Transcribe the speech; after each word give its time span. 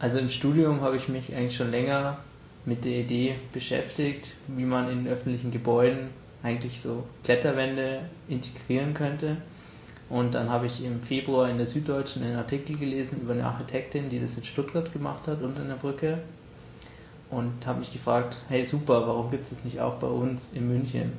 Also 0.00 0.18
im 0.18 0.30
Studium 0.30 0.80
habe 0.80 0.96
ich 0.96 1.08
mich 1.08 1.36
eigentlich 1.36 1.56
schon 1.56 1.70
länger 1.70 2.16
mit 2.64 2.86
der 2.86 3.00
Idee 3.00 3.34
beschäftigt, 3.52 4.34
wie 4.48 4.64
man 4.64 4.90
in 4.90 5.06
öffentlichen 5.06 5.50
Gebäuden 5.50 6.08
eigentlich 6.42 6.80
so 6.80 7.04
Kletterwände 7.22 8.00
integrieren 8.26 8.94
könnte. 8.94 9.36
Und 10.08 10.34
dann 10.34 10.48
habe 10.48 10.66
ich 10.66 10.82
im 10.82 11.02
Februar 11.02 11.50
in 11.50 11.58
der 11.58 11.66
Süddeutschen 11.66 12.24
einen 12.24 12.36
Artikel 12.36 12.78
gelesen 12.78 13.20
über 13.20 13.34
eine 13.34 13.44
Architektin, 13.44 14.08
die 14.08 14.18
das 14.18 14.38
in 14.38 14.44
Stuttgart 14.44 14.90
gemacht 14.90 15.28
hat, 15.28 15.42
unter 15.42 15.62
einer 15.62 15.76
Brücke. 15.76 16.18
Und 17.30 17.66
habe 17.66 17.80
mich 17.80 17.92
gefragt, 17.92 18.38
hey 18.48 18.64
super, 18.64 19.06
warum 19.06 19.30
gibt 19.30 19.44
es 19.44 19.50
das 19.50 19.64
nicht 19.64 19.80
auch 19.80 19.96
bei 19.96 20.08
uns 20.08 20.54
in 20.54 20.66
München? 20.66 21.12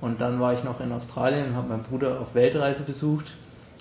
Und 0.00 0.20
dann 0.20 0.40
war 0.40 0.52
ich 0.52 0.62
noch 0.62 0.80
in 0.80 0.92
Australien 0.92 1.48
und 1.48 1.56
habe 1.56 1.70
meinen 1.70 1.82
Bruder 1.82 2.20
auf 2.20 2.34
Weltreise 2.34 2.84
besucht. 2.84 3.32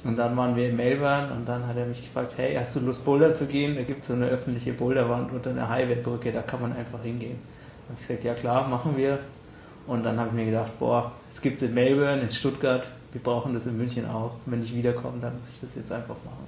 Und 0.03 0.17
dann 0.17 0.35
waren 0.35 0.55
wir 0.55 0.69
in 0.69 0.75
Melbourne 0.75 1.31
und 1.31 1.47
dann 1.47 1.67
hat 1.67 1.77
er 1.77 1.85
mich 1.85 2.01
gefragt, 2.01 2.33
hey, 2.35 2.55
hast 2.55 2.75
du 2.75 2.79
Lust 2.79 3.05
Boulder 3.05 3.35
zu 3.35 3.45
gehen? 3.45 3.75
Da 3.75 3.83
gibt 3.83 4.01
es 4.01 4.07
so 4.07 4.13
eine 4.13 4.25
öffentliche 4.25 4.73
Boulderwand 4.73 5.31
unter 5.31 5.51
einer 5.51 5.69
Highway-Brücke, 5.69 6.31
da 6.31 6.41
kann 6.41 6.61
man 6.61 6.75
einfach 6.75 7.03
hingehen. 7.03 7.37
Da 7.87 7.93
habe 7.93 8.01
ich 8.01 8.07
gesagt, 8.07 8.23
ja 8.23 8.33
klar, 8.33 8.67
machen 8.67 8.97
wir. 8.97 9.19
Und 9.85 10.03
dann 10.03 10.19
habe 10.19 10.29
ich 10.29 10.35
mir 10.35 10.45
gedacht, 10.45 10.77
boah, 10.79 11.11
es 11.29 11.41
gibt 11.41 11.61
es 11.61 11.67
in 11.67 11.75
Melbourne, 11.75 12.21
in 12.21 12.31
Stuttgart, 12.31 12.87
wir 13.11 13.21
brauchen 13.21 13.53
das 13.53 13.67
in 13.67 13.77
München 13.77 14.09
auch. 14.09 14.31
Wenn 14.45 14.63
ich 14.63 14.75
wiederkomme, 14.75 15.19
dann 15.21 15.37
muss 15.37 15.49
ich 15.49 15.59
das 15.61 15.75
jetzt 15.75 15.91
einfach 15.91 16.15
machen. 16.25 16.47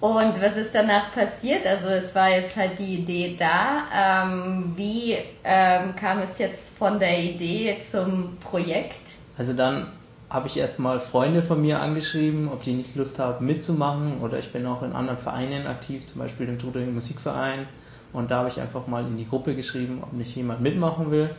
Und 0.00 0.40
was 0.42 0.56
ist 0.56 0.74
danach 0.74 1.10
passiert? 1.12 1.66
Also 1.66 1.88
es 1.88 2.14
war 2.14 2.28
jetzt 2.28 2.56
halt 2.56 2.78
die 2.78 2.96
Idee 2.96 3.36
da. 3.38 4.24
Ähm, 4.24 4.72
wie 4.76 5.16
ähm, 5.42 5.96
kam 5.96 6.20
es 6.20 6.38
jetzt 6.38 6.76
von 6.76 6.98
der 6.98 7.18
Idee 7.18 7.78
zum 7.80 8.36
Projekt? 8.38 9.16
Also 9.38 9.54
dann 9.54 9.88
habe 10.28 10.48
ich 10.48 10.56
erstmal 10.56 10.98
Freunde 10.98 11.42
von 11.42 11.60
mir 11.60 11.80
angeschrieben, 11.80 12.48
ob 12.48 12.62
die 12.62 12.74
nicht 12.74 12.96
Lust 12.96 13.18
haben 13.18 13.46
mitzumachen 13.46 14.20
oder 14.20 14.38
ich 14.38 14.52
bin 14.52 14.66
auch 14.66 14.82
in 14.82 14.92
anderen 14.92 15.18
Vereinen 15.18 15.66
aktiv, 15.66 16.04
zum 16.04 16.20
Beispiel 16.20 16.46
dem 16.46 16.58
Trudering 16.58 16.94
Musikverein 16.94 17.66
und 18.12 18.30
da 18.30 18.38
habe 18.38 18.48
ich 18.48 18.60
einfach 18.60 18.86
mal 18.86 19.04
in 19.04 19.16
die 19.16 19.28
Gruppe 19.28 19.54
geschrieben, 19.54 20.00
ob 20.02 20.12
nicht 20.12 20.34
jemand 20.34 20.60
mitmachen 20.60 21.10
will 21.10 21.30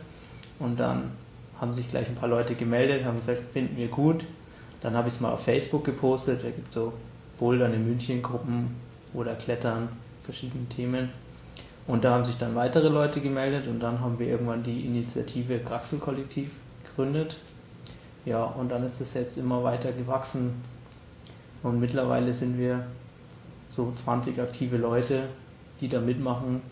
und 0.58 0.80
dann 0.80 1.10
haben 1.60 1.74
sich 1.74 1.90
gleich 1.90 2.08
ein 2.08 2.14
paar 2.14 2.28
Leute 2.28 2.54
gemeldet, 2.54 3.04
haben 3.04 3.16
gesagt, 3.16 3.42
finden 3.52 3.76
wir 3.76 3.88
gut. 3.88 4.24
Dann 4.80 4.94
habe 4.94 5.08
ich 5.08 5.14
es 5.14 5.20
mal 5.20 5.32
auf 5.32 5.42
Facebook 5.42 5.84
gepostet, 5.84 6.44
da 6.44 6.50
gibt 6.50 6.68
es 6.68 6.74
so 6.74 6.92
Bouldern 7.38 7.74
in 7.74 7.86
München 7.86 8.22
Gruppen 8.22 8.76
oder 9.12 9.34
Klettern, 9.34 9.88
verschiedene 10.22 10.68
Themen. 10.68 11.10
Und 11.86 12.04
da 12.04 12.12
haben 12.12 12.24
sich 12.24 12.36
dann 12.36 12.54
weitere 12.54 12.88
Leute 12.88 13.20
gemeldet 13.20 13.66
und 13.66 13.80
dann 13.80 14.00
haben 14.00 14.18
wir 14.18 14.28
irgendwann 14.28 14.62
die 14.62 14.84
Initiative 14.84 15.58
Kraxel 15.58 15.98
Kollektiv 15.98 16.50
gegründet. 16.84 17.38
Ja, 18.24 18.44
und 18.44 18.70
dann 18.70 18.84
ist 18.84 19.00
es 19.00 19.14
jetzt 19.14 19.36
immer 19.36 19.64
weiter 19.64 19.92
gewachsen 19.92 20.62
und 21.62 21.80
mittlerweile 21.80 22.32
sind 22.32 22.58
wir 22.58 22.86
so 23.68 23.92
20 23.92 24.40
aktive 24.40 24.76
Leute, 24.76 25.24
die 25.80 25.88
da 25.88 26.00
mitmachen 26.00 26.62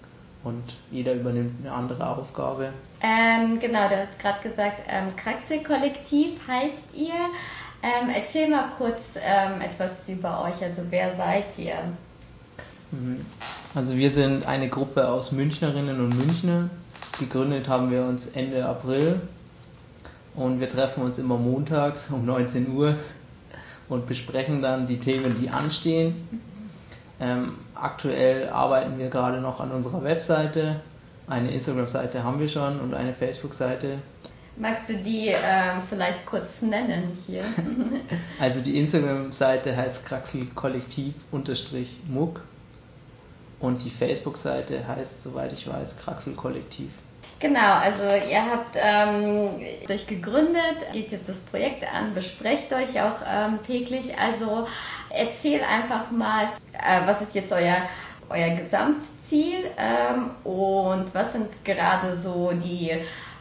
und 0.44 0.62
jeder 0.90 1.14
übernimmt 1.14 1.54
eine 1.60 1.74
andere 1.74 2.08
Aufgabe. 2.08 2.72
Ähm, 3.02 3.58
genau, 3.58 3.88
du 3.88 3.96
hast 3.96 4.18
gerade 4.18 4.40
gesagt, 4.48 4.82
ähm, 4.88 5.14
Kraxel-Kollektiv 5.16 6.46
heißt 6.46 6.94
ihr. 6.94 7.14
Ähm, 7.82 8.10
erzähl 8.14 8.48
mal 8.48 8.70
kurz 8.78 9.16
ähm, 9.22 9.60
etwas 9.60 10.08
über 10.08 10.44
euch. 10.44 10.62
Also 10.62 10.82
wer 10.90 11.10
seid 11.10 11.58
ihr? 11.58 11.76
Mhm. 12.90 13.24
Also 13.74 13.96
wir 13.96 14.10
sind 14.10 14.46
eine 14.46 14.68
Gruppe 14.68 15.08
aus 15.08 15.32
Münchnerinnen 15.32 16.00
und 16.00 16.16
Münchner. 16.16 16.70
Gegründet 17.18 17.68
haben 17.68 17.90
wir 17.90 18.04
uns 18.04 18.28
Ende 18.28 18.66
April 18.66 19.20
und 20.36 20.60
wir 20.60 20.70
treffen 20.70 21.02
uns 21.02 21.18
immer 21.18 21.38
montags 21.38 22.10
um 22.10 22.24
19 22.24 22.72
Uhr 22.72 22.96
und 23.88 24.06
besprechen 24.06 24.62
dann 24.62 24.86
die 24.86 24.98
Themen, 24.98 25.36
die 25.40 25.50
anstehen. 25.50 26.28
Ähm, 27.18 27.56
aktuell 27.74 28.50
arbeiten 28.50 28.98
wir 28.98 29.08
gerade 29.08 29.40
noch 29.40 29.60
an 29.60 29.70
unserer 29.70 30.04
Webseite. 30.04 30.80
Eine 31.26 31.50
Instagram-Seite 31.50 32.22
haben 32.22 32.38
wir 32.38 32.48
schon 32.48 32.78
und 32.80 32.94
eine 32.94 33.14
Facebook-Seite. 33.14 33.98
Magst 34.58 34.88
du 34.88 34.96
die 34.96 35.28
ähm, 35.28 35.82
vielleicht 35.88 36.24
kurz 36.24 36.62
nennen 36.62 37.16
hier? 37.26 37.42
also 38.40 38.62
die 38.62 38.78
Instagram-Seite 38.78 39.76
heißt 39.76 40.06
Kraxel-Kollektiv-Muck 40.06 42.40
und 43.60 43.84
die 43.84 43.90
Facebook-Seite 43.90 44.86
heißt, 44.86 45.22
soweit 45.22 45.52
ich 45.52 45.68
weiß, 45.68 45.98
Kraxel-Kollektiv. 45.98 46.90
Genau, 47.38 47.74
also 47.74 48.04
ihr 48.04 48.42
habt 48.50 48.76
ähm, 48.76 49.50
euch 49.90 50.06
gegründet, 50.06 50.90
geht 50.92 51.12
jetzt 51.12 51.28
das 51.28 51.40
Projekt 51.40 51.84
an, 51.84 52.14
besprecht 52.14 52.72
euch 52.72 53.00
auch 53.02 53.20
ähm, 53.28 53.58
täglich. 53.66 54.18
Also 54.18 54.66
erzähl 55.10 55.60
einfach 55.60 56.10
mal, 56.10 56.44
äh, 56.72 57.06
was 57.06 57.20
ist 57.20 57.34
jetzt 57.34 57.52
euer, 57.52 57.76
euer 58.30 58.56
Gesamtziel 58.56 59.64
ähm, 59.76 60.30
und 60.44 61.14
was 61.14 61.34
sind 61.34 61.48
gerade 61.64 62.16
so 62.16 62.52
die 62.52 62.92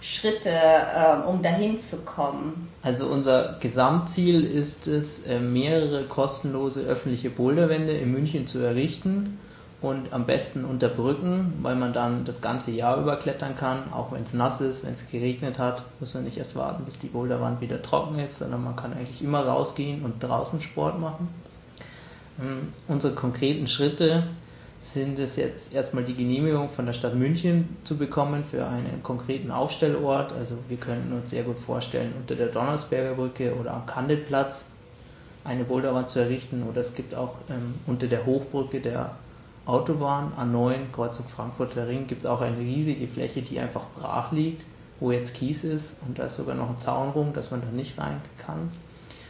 Schritte, 0.02 0.50
äh, 0.50 1.26
um 1.26 1.42
dahin 1.42 1.80
zu 1.80 2.00
kommen? 2.04 2.68
Also 2.84 3.08
unser 3.08 3.58
Gesamtziel 3.62 4.44
ist 4.44 4.88
es, 4.88 5.26
äh, 5.26 5.40
mehrere 5.40 6.04
kostenlose 6.04 6.82
öffentliche 6.82 7.30
Boulderwände 7.30 7.94
in 7.94 8.12
München 8.12 8.46
zu 8.46 8.60
errichten 8.60 9.40
und 9.82 10.14
am 10.14 10.26
besten 10.26 10.66
unter 10.66 10.88
Brücken, 10.88 11.54
weil 11.62 11.76
man 11.76 11.94
dann 11.94 12.26
das 12.26 12.42
ganze 12.42 12.72
Jahr 12.72 13.00
über 13.00 13.18
klettern 13.18 13.56
kann, 13.56 13.92
auch 13.92 14.12
wenn 14.12 14.22
es 14.22 14.34
nass 14.34 14.62
ist, 14.62 14.86
wenn 14.86 14.94
es 14.94 15.10
geregnet 15.10 15.60
hat, 15.60 15.84
muss 16.00 16.14
man 16.14 16.24
nicht 16.24 16.38
erst 16.38 16.56
warten, 16.56 16.86
bis 16.86 17.00
die 17.00 17.08
Boulderwand 17.08 17.62
wieder 17.62 17.82
trocken 17.82 18.20
ist, 18.20 18.40
sondern 18.40 18.64
man 18.64 18.76
kann 18.76 18.94
eigentlich 18.94 19.22
immer 19.22 19.46
rausgehen 19.46 20.04
und 20.04 20.24
draußen 20.24 20.62
Sport 20.62 21.00
machen. 21.00 21.28
Ähm, 22.42 22.74
unsere 22.88 23.14
konkreten 23.14 23.68
Schritte 23.68 24.24
sind 24.78 25.20
es 25.20 25.36
jetzt 25.36 25.74
erstmal 25.74 26.04
die 26.04 26.16
Genehmigung 26.16 26.70
von 26.70 26.86
der 26.86 26.94
Stadt 26.94 27.16
München 27.16 27.78
zu 27.84 27.98
bekommen 27.98 28.44
für 28.44 28.68
einen 28.68 29.02
konkreten 29.04 29.52
Aufstellort. 29.52 30.34
Also 30.34 30.58
wir 30.68 30.78
könnten 30.78 31.14
uns 31.14 31.30
sehr 31.30 31.44
gut 31.44 31.58
vorstellen, 31.58 32.14
unter 32.20 32.36
der 32.36 32.48
Donnersberger 32.48 33.16
Brücke 33.16 33.56
oder 33.56 33.74
am 33.74 33.86
Kandelplatz 33.86 34.66
eine 35.44 35.64
Boulderwand 35.64 36.10
zu 36.10 36.20
errichten 36.20 36.64
oder 36.64 36.82
es 36.82 36.96
gibt 36.96 37.16
auch 37.16 37.36
ähm, 37.50 37.76
unter 37.88 38.08
der 38.08 38.26
Hochbrücke 38.26 38.82
der 38.82 39.12
Autobahn 39.66 40.32
A9 40.38 40.92
Kreuzung 40.92 41.26
Frankfurter 41.28 41.88
Ring 41.88 42.06
gibt 42.06 42.24
es 42.24 42.30
auch 42.30 42.42
eine 42.42 42.58
riesige 42.58 43.08
Fläche, 43.08 43.42
die 43.42 43.60
einfach 43.60 43.86
brach 43.96 44.32
liegt, 44.32 44.66
wo 45.00 45.12
jetzt 45.12 45.34
Kies 45.34 45.64
ist 45.64 45.98
und 46.06 46.20
da 46.20 46.26
ist 46.26 46.36
sogar 46.36 46.56
noch 46.56 46.70
ein 46.70 46.78
Zaun 46.78 47.10
rum, 47.10 47.34
dass 47.34 47.50
man 47.50 47.62
da 47.62 47.68
nicht 47.68 47.98
rein 47.98 48.22
kann. 48.38 48.70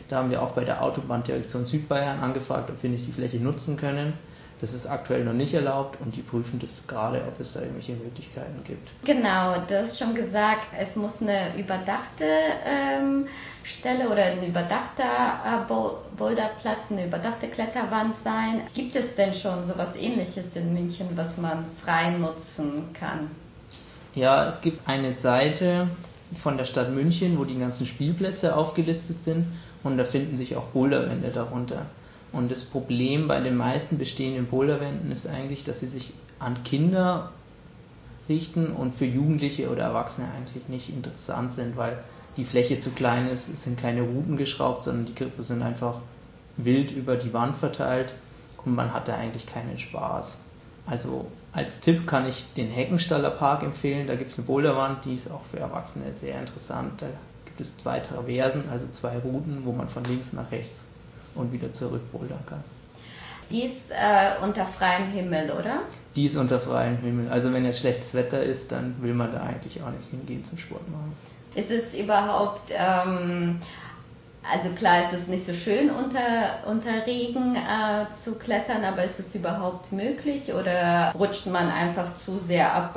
Da 0.09 0.17
haben 0.17 0.31
wir 0.31 0.41
auch 0.41 0.51
bei 0.51 0.65
der 0.65 0.83
Autobahndirektion 0.83 1.65
Südbayern 1.65 2.19
angefragt, 2.19 2.69
ob 2.69 2.83
wir 2.83 2.89
nicht 2.89 3.07
die 3.07 3.11
Fläche 3.11 3.37
nutzen 3.37 3.77
können. 3.77 4.13
Das 4.61 4.73
ist 4.73 4.87
aktuell 4.87 5.25
noch 5.25 5.33
nicht 5.33 5.53
erlaubt 5.53 5.99
und 5.99 6.15
die 6.15 6.21
prüfen 6.21 6.59
das 6.59 6.87
gerade, 6.87 7.21
ob 7.27 7.39
es 7.39 7.53
da 7.53 7.59
irgendwelche 7.59 7.93
Möglichkeiten 7.93 8.63
gibt. 8.63 8.89
Genau, 9.03 9.57
du 9.67 9.77
hast 9.77 9.99
schon 9.99 10.15
gesagt, 10.15 10.67
es 10.79 10.95
muss 10.95 11.21
eine 11.21 11.57
überdachte 11.57 12.25
ähm, 12.65 13.27
Stelle 13.63 14.07
oder 14.09 14.23
ein 14.23 14.47
überdachter 14.47 15.03
äh, 15.03 16.15
Boulderplatz, 16.17 16.89
eine 16.89 17.05
überdachte 17.05 17.47
Kletterwand 17.47 18.15
sein. 18.15 18.61
Gibt 18.73 18.95
es 18.95 19.15
denn 19.17 19.33
schon 19.33 19.63
so 19.65 19.73
etwas 19.73 19.97
ähnliches 19.97 20.55
in 20.55 20.73
München, 20.73 21.09
was 21.15 21.37
man 21.37 21.65
frei 21.83 22.11
nutzen 22.11 22.93
kann? 22.93 23.31
Ja, 24.13 24.47
es 24.47 24.61
gibt 24.61 24.87
eine 24.87 25.13
Seite 25.13 25.89
von 26.33 26.57
der 26.57 26.63
Stadt 26.63 26.91
München, 26.91 27.37
wo 27.37 27.43
die 27.43 27.59
ganzen 27.59 27.85
Spielplätze 27.85 28.55
aufgelistet 28.55 29.21
sind 29.21 29.45
und 29.83 29.97
da 29.97 30.05
finden 30.05 30.37
sich 30.37 30.55
auch 30.55 30.67
Boulderwände 30.67 31.29
darunter. 31.29 31.85
Und 32.31 32.51
das 32.51 32.63
Problem 32.63 33.27
bei 33.27 33.39
den 33.39 33.55
meisten 33.55 33.97
bestehenden 33.97 34.47
Boulderwänden 34.47 35.11
ist 35.11 35.27
eigentlich, 35.27 35.63
dass 35.63 35.79
sie 35.79 35.87
sich 35.87 36.13
an 36.39 36.63
Kinder 36.63 37.31
richten 38.27 38.67
und 38.67 38.93
für 38.93 39.05
Jugendliche 39.05 39.69
oder 39.69 39.83
Erwachsene 39.83 40.27
eigentlich 40.35 40.67
nicht 40.67 40.89
interessant 40.89 41.53
sind, 41.53 41.77
weil 41.77 41.97
die 42.37 42.43
Fläche 42.43 42.79
zu 42.79 42.91
klein 42.91 43.27
ist, 43.27 43.47
es 43.47 43.63
sind 43.63 43.79
keine 43.79 44.01
Routen 44.01 44.37
geschraubt, 44.37 44.83
sondern 44.83 45.05
die 45.05 45.15
Griffe 45.15 45.43
sind 45.43 45.61
einfach 45.61 45.99
wild 46.57 46.91
über 46.91 47.15
die 47.15 47.33
Wand 47.33 47.55
verteilt 47.55 48.13
und 48.65 48.75
man 48.75 48.93
hat 48.93 49.07
da 49.07 49.15
eigentlich 49.15 49.45
keinen 49.45 49.77
Spaß. 49.77 50.37
Also 50.85 51.27
als 51.53 51.79
Tipp 51.79 52.05
kann 52.05 52.27
ich 52.27 52.45
den 52.57 52.69
Heckenstaller 52.69 53.31
Park 53.31 53.63
empfehlen, 53.63 54.07
da 54.07 54.15
gibt 54.15 54.31
es 54.31 54.37
eine 54.37 54.47
Boulderwand, 54.47 55.05
die 55.05 55.15
ist 55.15 55.31
auch 55.31 55.43
für 55.43 55.59
Erwachsene 55.59 56.13
sehr 56.13 56.39
interessant. 56.39 57.01
Da 57.01 57.07
gibt 57.45 57.61
es 57.61 57.77
zwei 57.77 57.99
Traversen, 57.99 58.69
also 58.69 58.87
zwei 58.87 59.17
Routen, 59.19 59.61
wo 59.63 59.71
man 59.71 59.87
von 59.87 60.03
links 60.03 60.33
nach 60.33 60.51
rechts 60.51 60.87
und 61.35 61.51
wieder 61.51 61.71
zurück 61.71 62.11
bouldern 62.11 62.39
kann. 62.47 62.63
Die 63.51 63.63
ist 63.63 63.91
äh, 63.91 64.43
unter 64.43 64.65
freiem 64.65 65.07
Himmel, 65.07 65.51
oder? 65.51 65.81
Die 66.15 66.25
ist 66.25 66.35
unter 66.35 66.59
freiem 66.59 66.97
Himmel. 66.97 67.29
Also 67.29 67.53
wenn 67.53 67.65
jetzt 67.65 67.79
schlechtes 67.79 68.13
Wetter 68.13 68.41
ist, 68.41 68.71
dann 68.71 68.95
will 69.01 69.13
man 69.13 69.31
da 69.31 69.41
eigentlich 69.41 69.81
auch 69.83 69.91
nicht 69.91 70.09
hingehen 70.09 70.43
zum 70.43 70.57
Sport 70.57 70.89
machen. 70.89 71.15
Ist 71.53 71.71
es 71.71 71.95
überhaupt, 71.95 72.71
ähm, 72.71 73.59
also 74.51 74.69
klar 74.71 75.01
ist 75.01 75.13
es 75.13 75.27
nicht 75.27 75.45
so 75.45 75.53
schön 75.53 75.89
unter, 75.89 76.67
unter 76.67 77.05
Regen 77.05 77.55
äh, 77.55 78.09
zu 78.11 78.39
klettern, 78.39 78.83
aber 78.83 79.03
ist 79.03 79.19
es 79.19 79.35
überhaupt 79.35 79.91
möglich 79.91 80.53
oder 80.53 81.13
rutscht 81.17 81.47
man 81.47 81.69
einfach 81.69 82.15
zu 82.15 82.39
sehr 82.39 82.73
ab, 82.73 82.95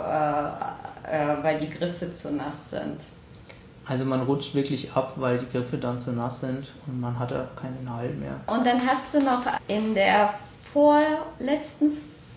äh, 1.04 1.14
äh 1.14 1.42
weil 1.42 1.58
die 1.58 1.70
Griffe 1.70 2.10
zu 2.10 2.32
nass 2.32 2.70
sind? 2.70 3.00
Also 3.88 4.04
man 4.04 4.20
rutscht 4.20 4.54
wirklich 4.54 4.92
ab, 4.92 5.14
weil 5.16 5.38
die 5.38 5.48
Griffe 5.48 5.78
dann 5.78 5.98
zu 5.98 6.12
nass 6.12 6.40
sind 6.40 6.68
und 6.86 7.00
man 7.00 7.18
hat 7.18 7.32
auch 7.32 7.56
keinen 7.60 7.88
Halt 7.90 8.18
mehr. 8.20 8.38
Und 8.46 8.66
dann 8.66 8.86
hast 8.86 9.14
du 9.14 9.20
noch 9.20 9.42
in 9.66 9.94
der 9.94 10.34
vorletzten 10.72 11.92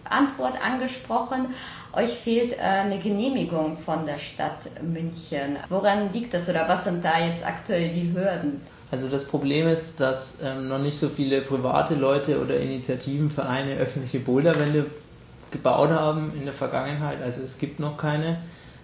Antwort 0.10 0.54
angesprochen. 0.64 1.48
Euch 1.94 2.12
fehlt 2.12 2.54
äh, 2.54 2.62
eine 2.62 3.00
Genehmigung 3.00 3.76
von 3.76 4.06
der 4.06 4.18
Stadt 4.18 4.82
München. 4.82 5.58
Woran 5.68 6.12
liegt 6.14 6.34
das 6.34 6.48
oder 6.48 6.70
was 6.70 6.86
sind 6.86 7.04
da 7.04 7.20
jetzt 7.20 7.46
aktuell 7.46 7.90
die 7.90 8.14
Hürden? 8.14 8.62
Also 8.90 9.10
das 9.10 9.26
Problem 9.28 9.68
ist, 9.68 10.00
dass 10.00 10.42
ähm, 10.42 10.70
noch 10.70 10.80
nicht 10.80 10.98
so 10.98 11.10
viele 11.10 11.42
private 11.42 11.96
Leute 11.96 12.42
oder 12.42 12.58
Initiativen, 12.58 13.30
Vereine 13.30 13.76
öffentliche 13.76 14.20
Boulderwände 14.20 14.86
gebaut 15.52 15.90
haben 15.90 16.32
in 16.38 16.46
der 16.46 16.54
Vergangenheit. 16.54 17.22
Also 17.22 17.42
es 17.42 17.58
gibt 17.58 17.82
noch 17.82 17.98
keine. 17.98 18.38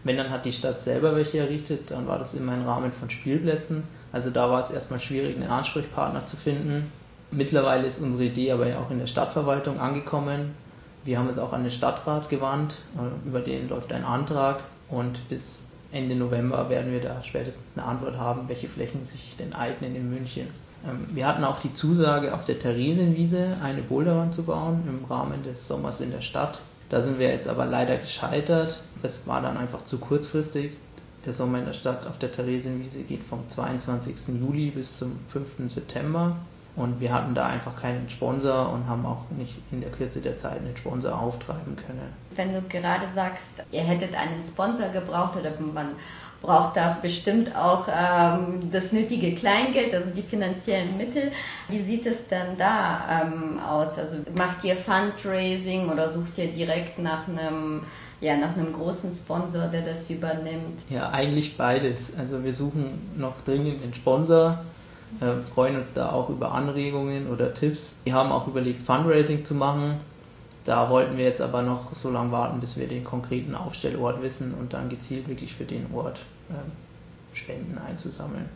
Wenn, 0.03 0.17
dann 0.17 0.29
hat 0.29 0.45
die 0.45 0.51
Stadt 0.51 0.79
selber 0.79 1.15
welche 1.15 1.39
errichtet, 1.39 1.91
dann 1.91 2.07
war 2.07 2.17
das 2.17 2.33
immer 2.33 2.53
im 2.53 2.63
Rahmen 2.63 2.91
von 2.91 3.09
Spielplätzen. 3.09 3.83
Also 4.11 4.29
da 4.29 4.49
war 4.49 4.59
es 4.59 4.71
erstmal 4.71 4.99
schwierig, 4.99 5.35
einen 5.35 5.49
Ansprechpartner 5.49 6.25
zu 6.25 6.37
finden. 6.37 6.91
Mittlerweile 7.31 7.85
ist 7.85 8.01
unsere 8.01 8.25
Idee 8.25 8.51
aber 8.51 8.67
ja 8.67 8.79
auch 8.79 8.89
in 8.89 8.99
der 8.99 9.07
Stadtverwaltung 9.07 9.79
angekommen. 9.79 10.55
Wir 11.03 11.19
haben 11.19 11.27
uns 11.27 11.39
auch 11.39 11.53
an 11.53 11.63
den 11.63 11.71
Stadtrat 11.71 12.29
gewandt, 12.29 12.79
äh, 12.97 13.27
über 13.27 13.39
den 13.39 13.69
läuft 13.69 13.91
ein 13.93 14.03
Antrag 14.03 14.63
und 14.89 15.27
bis 15.29 15.69
Ende 15.91 16.15
November 16.15 16.69
werden 16.69 16.91
wir 16.91 17.01
da 17.01 17.23
spätestens 17.23 17.77
eine 17.77 17.87
Antwort 17.87 18.17
haben, 18.17 18.47
welche 18.47 18.67
Flächen 18.67 19.05
sich 19.05 19.35
denn 19.37 19.53
eignen 19.53 19.95
in 19.95 20.09
München. 20.09 20.47
Ähm, 20.85 21.07
wir 21.13 21.25
hatten 21.27 21.43
auch 21.43 21.59
die 21.59 21.73
Zusage, 21.73 22.33
auf 22.33 22.45
der 22.45 22.59
Theresienwiese 22.59 23.57
eine 23.63 23.81
Boulderwand 23.81 24.33
zu 24.33 24.43
bauen 24.43 24.83
im 24.87 25.05
Rahmen 25.05 25.43
des 25.43 25.67
Sommers 25.67 26.01
in 26.01 26.11
der 26.11 26.21
Stadt. 26.21 26.61
Da 26.89 27.01
sind 27.01 27.19
wir 27.19 27.29
jetzt 27.29 27.47
aber 27.47 27.65
leider 27.65 27.97
gescheitert. 27.97 28.81
Das 29.01 29.27
war 29.27 29.41
dann 29.41 29.57
einfach 29.57 29.81
zu 29.81 29.99
kurzfristig. 29.99 30.77
Der 31.25 31.33
Sommer 31.33 31.59
in 31.59 31.65
der 31.65 31.73
Stadt 31.73 32.07
auf 32.07 32.17
der 32.19 32.31
Theresienwiese 32.31 33.03
geht 33.03 33.23
vom 33.23 33.47
22. 33.47 34.39
Juli 34.39 34.71
bis 34.71 34.97
zum 34.97 35.19
5. 35.27 35.69
September. 35.69 36.37
Und 36.77 36.99
wir 36.99 37.11
hatten 37.11 37.33
da 37.33 37.47
einfach 37.47 37.75
keinen 37.75 38.07
Sponsor 38.07 38.71
und 38.71 38.87
haben 38.87 39.05
auch 39.05 39.29
nicht 39.31 39.57
in 39.71 39.81
der 39.81 39.89
Kürze 39.89 40.21
der 40.21 40.37
Zeit 40.37 40.59
einen 40.59 40.77
Sponsor 40.77 41.19
auftreiben 41.19 41.75
können. 41.75 42.13
Wenn 42.35 42.53
du 42.53 42.61
gerade 42.61 43.07
sagst, 43.07 43.63
ihr 43.71 43.81
hättet 43.81 44.15
einen 44.15 44.39
Sponsor 44.41 44.89
gebraucht 44.89 45.35
oder 45.35 45.51
man 45.59 45.93
braucht 46.41 46.77
da 46.77 46.97
bestimmt 47.01 47.55
auch 47.55 47.87
ähm, 47.87 48.71
das 48.71 48.91
nötige 48.91 49.33
Kleingeld, 49.33 49.93
also 49.93 50.11
die 50.11 50.21
finanziellen 50.21 50.97
Mittel. 50.97 51.31
Wie 51.67 51.81
sieht 51.81 52.05
es 52.05 52.27
denn 52.27 52.57
da 52.57 53.23
ähm, 53.23 53.59
aus? 53.59 53.97
Also 53.97 54.17
macht 54.37 54.63
ihr 54.63 54.75
Fundraising 54.75 55.89
oder 55.89 56.07
sucht 56.07 56.37
ihr 56.37 56.47
direkt 56.47 56.99
nach 56.99 57.27
einem 57.27 57.81
ja, 58.19 58.35
nach 58.35 58.55
einem 58.57 58.73
großen 58.73 59.11
Sponsor, 59.11 59.67
der 59.67 59.81
das 59.81 60.09
übernimmt? 60.09 60.85
Ja, 60.89 61.11
eigentlich 61.11 61.55
beides. 61.55 62.17
Also 62.17 62.43
wir 62.43 62.53
suchen 62.53 62.99
noch 63.15 63.41
dringend 63.41 63.83
einen 63.83 63.93
Sponsor, 63.93 64.59
äh, 65.21 65.43
freuen 65.43 65.75
uns 65.75 65.93
da 65.93 66.11
auch 66.11 66.29
über 66.29 66.51
Anregungen 66.51 67.29
oder 67.29 67.53
Tipps. 67.53 67.97
Wir 68.05 68.13
haben 68.13 68.31
auch 68.31 68.47
überlegt, 68.47 68.81
Fundraising 68.81 69.45
zu 69.45 69.53
machen. 69.53 69.97
Da 70.67 70.89
wollten 70.89 71.17
wir 71.17 71.23
jetzt 71.23 71.39
aber 71.41 71.61
noch 71.61 71.93
so 71.93 72.11
lange 72.11 72.33
warten, 72.33 72.59
bis 72.59 72.77
wir 72.77 72.87
den 72.87 73.05
konkreten 73.05 73.55
Aufstellort 73.55 74.21
wissen 74.21 74.53
und 74.53 74.73
dann 74.73 74.89
gezielt 74.89 75.29
wirklich 75.29 75.55
für 75.55 75.63
den 75.63 75.87
Ort 75.93 76.19
äh, 76.49 77.35
Spenden 77.35 77.77
einzusammeln. 77.77 78.49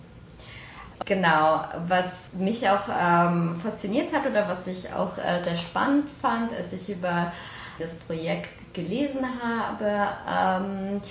Genau, 1.06 1.63
was 1.88 2.34
mich 2.34 2.68
auch 2.69 2.90
ähm, 2.90 3.56
fasziniert 3.62 4.12
hat 4.13 4.30
oder 4.30 4.50
was 4.50 4.68
ich 4.68 4.94
auch 4.94 5.18
äh, 5.18 5.42
sehr 5.44 5.56
spannend 5.56 6.10
fand, 6.10 6.54
als 6.54 6.74
ich 6.74 6.90
über 6.90 7.31
das 7.80 7.96
Projekt 7.96 8.74
gelesen 8.74 9.22
habe, 9.42 10.10
ähm, 10.30 11.02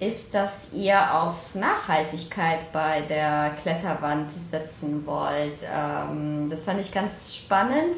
ist, 0.00 0.34
dass 0.34 0.72
ihr 0.74 1.14
auf 1.14 1.54
Nachhaltigkeit 1.54 2.72
bei 2.72 3.00
der 3.02 3.54
Kletterwand 3.62 4.30
setzen 4.32 5.06
wollt. 5.06 5.60
Ähm, 5.62 6.48
das 6.50 6.64
fand 6.64 6.80
ich 6.80 6.92
ganz 6.92 7.34
spannend. 7.34 7.94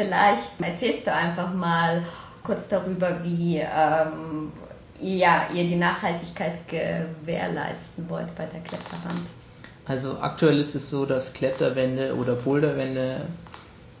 Vielleicht 0.00 0.60
erzählst 0.62 1.06
du 1.06 1.12
einfach 1.12 1.52
mal 1.52 2.02
kurz 2.42 2.68
darüber, 2.68 3.22
wie 3.22 3.58
ähm, 3.58 4.50
ja, 4.98 5.46
ihr 5.52 5.64
die 5.64 5.76
Nachhaltigkeit 5.76 6.54
gewährleisten 6.68 8.08
wollt 8.08 8.34
bei 8.34 8.46
der 8.46 8.60
Kletterwand. 8.60 9.26
Also 9.84 10.18
aktuell 10.20 10.58
ist 10.58 10.74
es 10.74 10.88
so, 10.88 11.04
dass 11.04 11.34
Kletterwände 11.34 12.14
oder 12.14 12.34
Boulderwände 12.34 13.26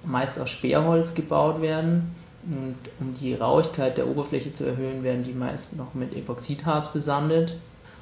meist 0.02 0.40
aus 0.40 0.48
Sperrholz 0.48 1.12
gebaut 1.12 1.60
werden. 1.60 2.14
Und 2.44 2.76
um 2.98 3.14
die 3.14 3.34
Rauigkeit 3.34 3.98
der 3.98 4.06
Oberfläche 4.06 4.54
zu 4.54 4.64
erhöhen, 4.64 5.02
werden 5.02 5.22
die 5.22 5.34
meist 5.34 5.76
noch 5.76 5.92
mit 5.92 6.16
Epoxidharz 6.16 6.88
besandet. 6.92 7.58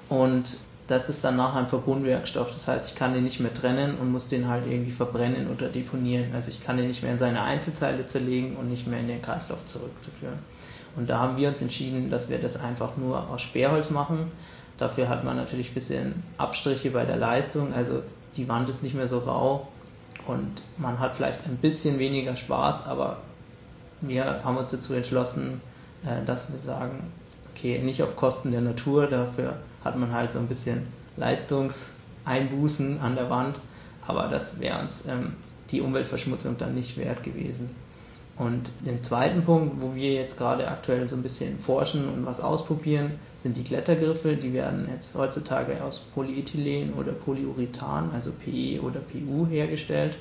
Und 0.08 0.58
das 0.88 1.10
ist 1.10 1.22
dann 1.22 1.36
nachher 1.36 1.60
ein 1.60 1.68
Verbundwerkstoff. 1.68 2.50
Das 2.50 2.66
heißt, 2.66 2.88
ich 2.88 2.94
kann 2.94 3.12
den 3.12 3.22
nicht 3.22 3.40
mehr 3.40 3.52
trennen 3.52 3.98
und 3.98 4.10
muss 4.10 4.26
den 4.28 4.48
halt 4.48 4.66
irgendwie 4.66 4.90
verbrennen 4.90 5.48
oder 5.50 5.68
deponieren. 5.68 6.34
Also 6.34 6.48
ich 6.48 6.62
kann 6.62 6.78
den 6.78 6.88
nicht 6.88 7.02
mehr 7.02 7.12
in 7.12 7.18
seine 7.18 7.42
Einzelteile 7.42 8.06
zerlegen 8.06 8.56
und 8.56 8.70
nicht 8.70 8.86
mehr 8.86 8.98
in 8.98 9.06
den 9.06 9.20
Kreislauf 9.20 9.64
zurückzuführen. 9.66 10.38
Und 10.96 11.10
da 11.10 11.18
haben 11.18 11.36
wir 11.36 11.48
uns 11.48 11.60
entschieden, 11.60 12.10
dass 12.10 12.30
wir 12.30 12.38
das 12.38 12.58
einfach 12.58 12.96
nur 12.96 13.28
aus 13.28 13.42
Sperrholz 13.42 13.90
machen. 13.90 14.32
Dafür 14.78 15.10
hat 15.10 15.24
man 15.24 15.36
natürlich 15.36 15.70
ein 15.70 15.74
bisschen 15.74 16.22
Abstriche 16.38 16.90
bei 16.90 17.04
der 17.04 17.16
Leistung. 17.16 17.74
Also 17.74 18.02
die 18.38 18.48
Wand 18.48 18.68
ist 18.70 18.82
nicht 18.82 18.94
mehr 18.94 19.08
so 19.08 19.18
rau 19.18 19.68
und 20.26 20.62
man 20.78 20.98
hat 21.00 21.16
vielleicht 21.16 21.46
ein 21.46 21.58
bisschen 21.58 21.98
weniger 21.98 22.34
Spaß, 22.34 22.86
aber 22.86 23.18
wir 24.00 24.42
haben 24.42 24.56
uns 24.56 24.70
dazu 24.70 24.94
entschlossen, 24.94 25.60
äh, 26.06 26.24
dass 26.24 26.50
wir 26.50 26.58
sagen, 26.58 27.12
okay, 27.58 27.78
nicht 27.80 28.02
auf 28.02 28.16
Kosten 28.16 28.52
der 28.52 28.60
Natur, 28.60 29.06
dafür 29.06 29.56
hat 29.84 29.98
man 29.98 30.12
halt 30.12 30.30
so 30.30 30.38
ein 30.38 30.46
bisschen 30.46 30.86
Leistungseinbußen 31.16 33.00
an 33.00 33.16
der 33.16 33.30
Wand, 33.30 33.58
aber 34.06 34.28
das 34.28 34.60
wäre 34.60 34.80
uns 34.80 35.06
ähm, 35.06 35.32
die 35.70 35.80
Umweltverschmutzung 35.80 36.56
dann 36.56 36.74
nicht 36.74 36.96
wert 36.96 37.22
gewesen. 37.22 37.70
Und 38.36 38.70
den 38.86 39.02
zweiten 39.02 39.42
Punkt, 39.42 39.82
wo 39.82 39.96
wir 39.96 40.12
jetzt 40.12 40.38
gerade 40.38 40.68
aktuell 40.68 41.08
so 41.08 41.16
ein 41.16 41.24
bisschen 41.24 41.58
forschen 41.58 42.08
und 42.08 42.24
was 42.24 42.40
ausprobieren, 42.40 43.18
sind 43.36 43.56
die 43.56 43.64
Klettergriffe. 43.64 44.36
Die 44.36 44.52
werden 44.52 44.88
jetzt 44.92 45.16
heutzutage 45.16 45.82
aus 45.82 45.98
Polyethylen 45.98 46.94
oder 46.94 47.10
Polyurethan, 47.10 48.10
also 48.14 48.30
PE 48.30 48.80
oder 48.80 49.00
PU 49.00 49.48
hergestellt. 49.48 50.16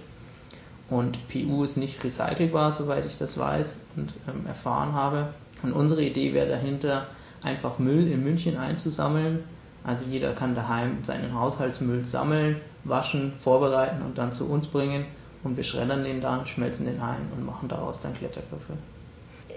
Und 0.89 1.19
PU 1.27 1.63
ist 1.63 1.77
nicht 1.77 2.03
recycelbar, 2.03 2.71
soweit 2.71 3.05
ich 3.05 3.19
das 3.19 3.37
weiß 3.37 3.81
und 3.97 4.13
ähm, 4.27 4.47
erfahren 4.47 4.93
habe. 4.93 5.27
Und 5.61 5.73
unsere 5.73 6.03
Idee 6.03 6.33
wäre 6.33 6.47
dahinter, 6.47 7.05
einfach 7.43 7.79
Müll 7.79 8.07
in 8.07 8.23
München 8.23 8.57
einzusammeln. 8.57 9.43
Also 9.83 10.05
jeder 10.09 10.33
kann 10.33 10.55
daheim 10.55 11.03
seinen 11.03 11.33
Haushaltsmüll 11.33 12.03
sammeln, 12.03 12.57
waschen, 12.83 13.33
vorbereiten 13.39 14.01
und 14.01 14.17
dann 14.17 14.31
zu 14.31 14.49
uns 14.49 14.67
bringen. 14.67 15.05
Und 15.43 15.55
wir 15.55 15.63
schreddern 15.63 16.03
den 16.03 16.19
dann, 16.19 16.45
schmelzen 16.45 16.85
den 16.85 17.01
ein 17.01 17.29
und 17.35 17.45
machen 17.45 17.69
daraus 17.69 18.01
dann 18.01 18.13
Klettergriffe. 18.13 18.73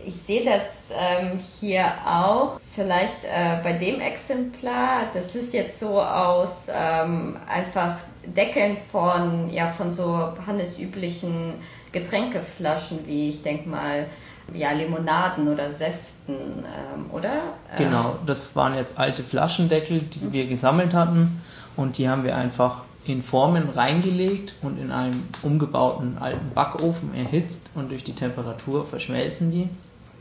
Ich 0.04 0.14
sehe 0.14 0.44
das 0.44 0.92
ähm, 0.96 1.38
hier 1.60 1.86
auch. 2.06 2.60
Vielleicht 2.72 3.24
äh, 3.24 3.58
bei 3.62 3.72
dem 3.72 4.00
Exemplar, 4.00 5.10
das 5.12 5.34
ist 5.34 5.52
jetzt 5.52 5.78
so 5.78 6.00
aus 6.00 6.68
ähm, 6.72 7.36
einfach 7.48 7.96
Deckeln 8.24 8.76
von, 8.90 9.50
ja, 9.50 9.66
von 9.66 9.92
so 9.92 10.32
handelsüblichen 10.46 11.54
Getränkeflaschen, 11.92 13.06
wie 13.06 13.30
ich 13.30 13.42
denke 13.42 13.68
mal, 13.68 14.06
ja, 14.54 14.72
Limonaden 14.72 15.48
oder 15.48 15.70
Säften, 15.70 16.34
ähm, 16.64 17.10
oder? 17.12 17.54
Genau, 17.76 18.16
das 18.26 18.56
waren 18.56 18.74
jetzt 18.74 18.98
alte 18.98 19.22
Flaschendeckel, 19.22 20.00
die 20.00 20.26
mhm. 20.26 20.32
wir 20.32 20.46
gesammelt 20.46 20.94
hatten 20.94 21.42
und 21.76 21.98
die 21.98 22.08
haben 22.08 22.24
wir 22.24 22.36
einfach 22.36 22.82
in 23.04 23.22
Formen 23.22 23.68
reingelegt 23.70 24.54
und 24.62 24.78
in 24.78 24.92
einem 24.92 25.22
umgebauten 25.42 26.18
alten 26.18 26.50
Backofen 26.54 27.14
erhitzt 27.14 27.62
und 27.74 27.90
durch 27.90 28.04
die 28.04 28.14
Temperatur 28.14 28.84
verschmelzen 28.84 29.50
die 29.50 29.68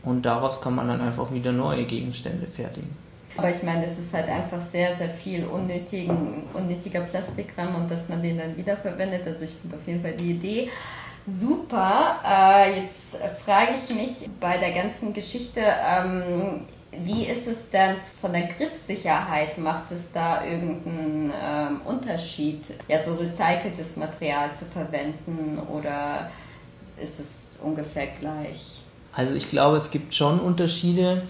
und 0.02 0.24
daraus 0.24 0.60
kann 0.60 0.74
man 0.74 0.88
dann 0.88 1.00
einfach 1.00 1.32
wieder 1.32 1.52
neue 1.52 1.84
Gegenstände 1.84 2.46
fertigen. 2.46 2.90
Aber 3.36 3.50
ich 3.50 3.62
meine, 3.62 3.86
es 3.86 3.98
ist 3.98 4.12
halt 4.12 4.28
einfach 4.28 4.60
sehr, 4.60 4.94
sehr 4.96 5.08
viel 5.08 5.44
unnötigen, 5.44 6.42
unnötiger 6.52 7.00
Plastikkram 7.02 7.74
und 7.76 7.90
dass 7.90 8.08
man 8.08 8.22
den 8.22 8.38
dann 8.38 8.56
wiederverwendet. 8.56 9.26
Also 9.26 9.44
ich 9.44 9.52
finde 9.52 9.76
auf 9.76 9.86
jeden 9.86 10.02
Fall 10.02 10.12
die 10.12 10.32
Idee 10.32 10.70
super. 11.26 12.20
Äh, 12.24 12.80
jetzt 12.80 13.16
frage 13.44 13.72
ich 13.74 13.94
mich 13.94 14.28
bei 14.40 14.56
der 14.58 14.72
ganzen 14.72 15.12
Geschichte, 15.12 15.60
ähm, 15.60 16.66
wie 16.92 17.24
ist 17.24 17.46
es 17.46 17.70
denn 17.70 17.96
von 18.20 18.32
der 18.32 18.48
Griffsicherheit? 18.48 19.58
Macht 19.58 19.92
es 19.92 20.12
da 20.12 20.44
irgendeinen 20.44 21.32
ähm, 21.40 21.80
Unterschied, 21.84 22.64
ja, 22.88 23.02
so 23.02 23.14
recyceltes 23.14 23.96
Material 23.96 24.52
zu 24.52 24.64
verwenden 24.64 25.60
oder 25.72 26.30
ist 27.00 27.20
es 27.20 27.58
ungefähr 27.62 28.08
gleich? 28.18 28.82
Also 29.12 29.34
ich 29.34 29.50
glaube, 29.50 29.76
es 29.76 29.90
gibt 29.90 30.14
schon 30.14 30.40
Unterschiede. 30.40 31.22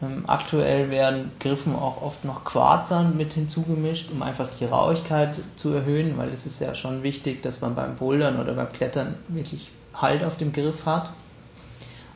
Ähm, 0.00 0.24
aktuell 0.26 0.90
werden 0.90 1.32
Griffen 1.40 1.74
auch 1.74 2.02
oft 2.02 2.24
noch 2.24 2.44
Quarzern 2.44 3.16
mit 3.16 3.32
hinzugemischt, 3.32 4.10
um 4.12 4.22
einfach 4.22 4.48
die 4.58 4.64
Rauigkeit 4.64 5.34
zu 5.56 5.72
erhöhen, 5.72 6.16
weil 6.16 6.28
es 6.28 6.46
ist 6.46 6.60
ja 6.60 6.74
schon 6.74 7.02
wichtig, 7.02 7.42
dass 7.42 7.60
man 7.60 7.74
beim 7.74 7.96
Bouldern 7.96 8.38
oder 8.38 8.54
beim 8.54 8.72
Klettern 8.72 9.16
wirklich 9.28 9.70
Halt 9.94 10.22
auf 10.22 10.36
dem 10.36 10.52
Griff 10.52 10.86
hat. 10.86 11.10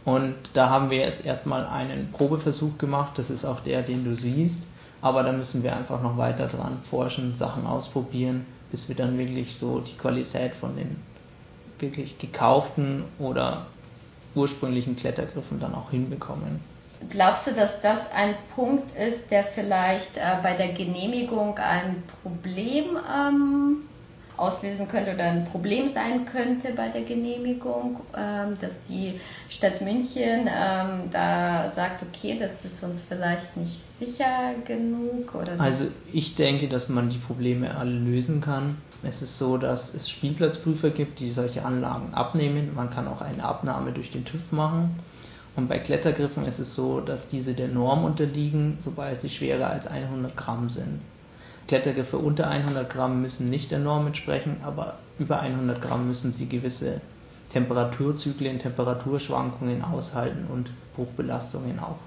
Und 0.05 0.35
da 0.55 0.71
haben 0.71 0.91
wir 0.91 0.99
jetzt 0.99 1.27
erstmal 1.27 1.67
einen 1.67 2.11
Probeversuch 2.13 2.79
gemacht, 2.79 3.19
das 3.19 3.31
ist 3.31 3.45
auch 3.45 3.61
der, 3.61 3.83
den 3.83 4.05
du 4.05 4.15
siehst, 4.15 4.63
aber 5.01 5.25
da 5.25 5.33
müssen 5.33 5.65
wir 5.65 5.75
einfach 5.77 6.01
noch 6.01 6.17
weiter 6.17 6.47
dran 6.47 6.79
forschen, 6.83 7.35
Sachen 7.35 7.67
ausprobieren, 7.67 8.47
bis 8.71 8.89
wir 8.89 8.97
dann 8.97 9.19
wirklich 9.19 9.57
so 9.57 9.81
die 9.81 9.97
Qualität 9.97 10.55
von 10.55 10.77
den 10.77 10.97
wirklich 11.79 12.19
gekauften 12.19 13.03
oder 13.19 13.67
ursprünglichen 14.37 14.97
Klettergriffen 14.97 15.59
dann 15.59 15.75
auch 15.75 15.91
hinbekommen. 15.91 16.72
Glaubst 17.09 17.47
du, 17.47 17.53
dass 17.53 17.81
das 17.81 18.13
ein 18.13 18.35
Punkt 18.55 18.97
ist, 18.97 19.31
der 19.31 19.45
vielleicht 19.45 20.17
äh, 20.17 20.37
bei 20.43 20.55
der 20.55 20.69
Genehmigung 20.69 21.57
ein 21.59 22.03
Problem 22.23 22.97
ähm, 23.13 23.83
auslösen 24.37 24.89
könnte 24.89 25.15
oder 25.15 25.25
ein 25.25 25.45
Problem 25.45 25.89
sein 25.89 26.25
könnte 26.25 26.73
bei 26.75 26.89
der 26.89 27.03
Genehmigung, 27.03 28.01
ähm, 28.17 28.57
dass 28.61 28.85
die 28.85 29.21
Stadt 29.49 29.81
München 29.81 30.49
ähm, 30.49 31.11
da 31.11 31.71
sagt, 31.71 32.03
okay, 32.03 32.37
das 32.39 32.65
ist 32.65 32.83
uns 32.83 33.03
vielleicht 33.03 33.57
nicht 33.57 33.81
sicher 33.99 34.55
genug? 34.67 35.35
Oder 35.35 35.61
also 35.61 35.87
ich 36.13 36.35
denke, 36.35 36.69
dass 36.69 36.89
man 36.89 37.09
die 37.09 37.19
Probleme 37.19 37.77
alle 37.77 37.93
lösen 37.93 38.41
kann. 38.41 38.79
Es 39.03 39.23
ist 39.23 39.39
so, 39.39 39.59
dass 39.59 39.95
es 39.95 40.09
Spielplatzprüfer 40.09 40.91
gibt, 40.91 41.21
die 41.21 41.33
solche 41.33 41.65
Anlagen 41.65 42.15
abnehmen. 42.15 42.73
Man 42.75 42.91
kann 42.91 43.09
auch 43.09 43.21
eine 43.21 43.45
Abnahme 43.45 43.93
durch 43.93 44.13
den 44.13 44.25
TÜV 44.25 44.53
machen. 44.53 44.97
Und 45.55 45.69
bei 45.69 45.79
Klettergriffen 45.79 46.47
ist 46.47 46.59
es 46.59 46.75
so, 46.75 47.01
dass 47.01 47.29
diese 47.29 47.55
der 47.55 47.69
Norm 47.69 48.05
unterliegen, 48.05 48.77
sobald 48.81 49.21
sie 49.21 49.29
schwerer 49.29 49.69
als 49.69 49.87
100 49.87 50.37
Gramm 50.37 50.71
sind. 50.71 51.01
Klettergriffe 51.69 52.19
unter 52.19 52.49
100 52.49 52.89
Gramm 52.89 53.23
müssen 53.23 53.51
nicht 53.51 53.71
der 53.71 53.79
Norm 53.79 54.07
entsprechen, 54.07 54.57
aber 54.65 54.99
über 55.19 55.41
100 55.41 55.81
Gramm 55.81 56.07
müssen 56.07 56.33
sie 56.33 56.49
gewisse 56.49 57.01
Temperaturzyklen, 57.51 58.59
Temperaturschwankungen 58.59 59.85
aushalten 59.85 60.47
und 60.51 60.71
Bruchbelastungen 60.97 61.79
auch 61.79 61.99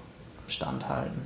standhalten 0.48 1.22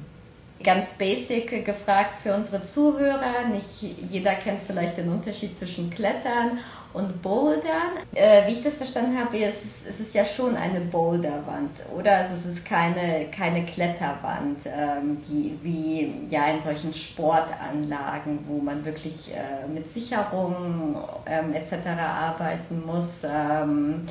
ganz 0.63 0.93
basic 0.95 1.65
gefragt 1.65 2.15
für 2.15 2.35
unsere 2.35 2.63
Zuhörer. 2.63 3.47
Nicht 3.53 3.83
jeder 4.11 4.35
kennt 4.35 4.61
vielleicht 4.61 4.99
den 4.99 5.09
Unterschied 5.09 5.57
zwischen 5.57 5.91
Klettern 5.91 6.59
und 6.93 7.23
Bouldern. 7.23 7.97
Äh, 8.15 8.47
wie 8.47 8.53
ich 8.53 8.63
das 8.63 8.77
verstanden 8.77 9.19
habe, 9.19 9.39
ist, 9.39 9.87
ist 9.87 10.01
es 10.01 10.13
ja 10.13 10.25
schon 10.25 10.57
eine 10.57 10.81
Boulderwand, 10.81 11.71
oder? 11.97 12.19
Also 12.19 12.35
es 12.35 12.47
ist 12.47 12.67
keine, 12.67 13.27
keine 13.31 13.65
Kletterwand, 13.65 14.59
ähm, 14.67 15.21
die 15.29 15.59
wie 15.63 16.27
ja 16.29 16.47
in 16.51 16.61
solchen 16.61 16.93
Sportanlagen, 16.93 18.41
wo 18.47 18.59
man 18.59 18.85
wirklich 18.85 19.33
äh, 19.33 19.69
mit 19.69 19.89
Sicherung 19.89 20.97
ähm, 21.27 21.55
etc. 21.55 21.87
arbeiten 21.97 22.85
muss. 22.85 23.25
Ähm, 23.25 24.03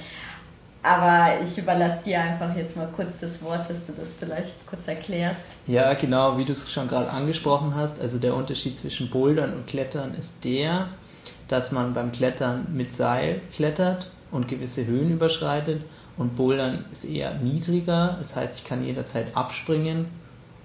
aber 0.81 1.41
ich 1.43 1.57
überlasse 1.57 2.05
dir 2.05 2.21
einfach 2.21 2.55
jetzt 2.55 2.77
mal 2.77 2.87
kurz 2.95 3.19
das 3.19 3.43
Wort, 3.43 3.69
dass 3.69 3.85
du 3.87 3.93
das 3.93 4.13
vielleicht 4.13 4.65
kurz 4.65 4.87
erklärst. 4.87 5.48
Ja, 5.69 5.93
genau, 5.93 6.39
wie 6.39 6.45
du 6.45 6.51
es 6.51 6.71
schon 6.71 6.88
gerade 6.88 7.11
angesprochen 7.11 7.75
hast. 7.75 8.01
Also 8.01 8.17
der 8.17 8.35
Unterschied 8.35 8.75
zwischen 8.75 9.11
Bouldern 9.11 9.53
und 9.53 9.67
Klettern 9.67 10.15
ist 10.15 10.43
der, 10.43 10.88
dass 11.47 11.71
man 11.71 11.93
beim 11.93 12.11
Klettern 12.11 12.65
mit 12.73 12.91
Seil 12.91 13.39
klettert 13.53 14.09
und 14.31 14.47
gewisse 14.47 14.88
Höhen 14.88 15.11
überschreitet 15.11 15.83
und 16.17 16.35
Bouldern 16.35 16.85
ist 16.91 17.05
eher 17.05 17.35
niedriger. 17.35 18.15
Das 18.17 18.35
heißt, 18.35 18.57
ich 18.57 18.65
kann 18.65 18.83
jederzeit 18.83 19.38
abspringen 19.38 20.07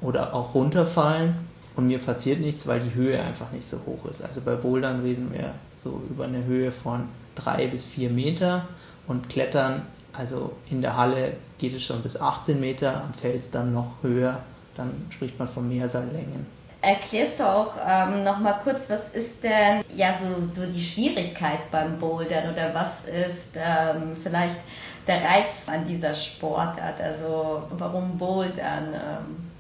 oder 0.01 0.33
auch 0.33 0.55
runterfallen 0.55 1.35
und 1.77 1.87
mir 1.87 1.99
passiert 1.99 2.41
nichts, 2.41 2.67
weil 2.67 2.81
die 2.81 2.95
Höhe 2.95 3.21
einfach 3.21 3.53
nicht 3.53 3.67
so 3.67 3.77
hoch 3.85 4.07
ist. 4.09 4.23
Also 4.23 4.41
bei 4.41 4.55
Bouldern 4.55 5.03
reden 5.03 5.31
wir 5.35 5.53
so 5.75 6.01
über 6.09 6.25
eine 6.25 6.47
Höhe 6.47 6.73
von 6.73 7.11
drei 7.35 7.67
bis 7.67 7.85
vier 7.85 8.09
Meter 8.09 8.67
und 9.07 9.29
Klettern 9.29 9.83
also 10.15 10.53
in 10.71 10.81
der 10.81 10.97
Halle 10.97 11.33
geht 11.59 11.75
es 11.75 11.83
schon 11.83 12.01
bis 12.03 12.21
18 12.21 12.61
Meter, 12.61 13.03
am 13.03 13.13
Fels 13.13 13.51
dann 13.51 13.75
noch 13.75 13.95
höher, 14.03 14.39
dann 14.77 15.07
spricht 15.11 15.39
man 15.39 15.49
von 15.49 15.69
Mehrseillängen. 15.69 16.47
Erklärst 16.81 17.41
du 17.41 17.45
auch 17.45 17.77
ähm, 17.87 18.25
nochmal 18.25 18.61
kurz, 18.63 18.91
was 18.91 19.09
ist 19.09 19.43
denn 19.43 19.83
ja 19.97 20.13
so, 20.13 20.27
so 20.53 20.71
die 20.71 20.81
Schwierigkeit 20.81 21.71
beim 21.71 21.99
Bouldern 21.99 22.53
oder 22.53 22.75
was 22.75 23.05
ist 23.07 23.57
ähm, 23.57 24.15
vielleicht 24.23 24.59
der 25.07 25.25
Reiz 25.25 25.69
an 25.69 25.87
dieser 25.87 26.15
Sportart? 26.15 27.01
Also 27.01 27.63
warum 27.71 28.19
Bouldern? 28.19 28.93
Ähm? 28.93 29.51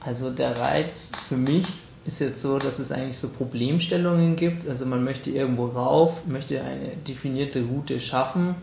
Also 0.00 0.30
der 0.30 0.58
Reiz 0.60 1.10
für 1.26 1.38
mich 1.38 1.66
ist 2.04 2.18
jetzt 2.18 2.42
so, 2.42 2.58
dass 2.58 2.78
es 2.78 2.92
eigentlich 2.92 3.16
so 3.16 3.30
Problemstellungen 3.30 4.36
gibt. 4.36 4.68
Also 4.68 4.84
man 4.84 5.04
möchte 5.04 5.30
irgendwo 5.30 5.66
rauf, 5.66 6.26
möchte 6.26 6.60
eine 6.60 6.88
definierte 7.08 7.62
Route 7.62 7.98
schaffen 7.98 8.56